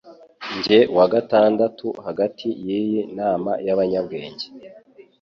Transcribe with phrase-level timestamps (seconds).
[0.57, 4.45] njye wa gatandatu hagati yiyi nama yabanyabwenge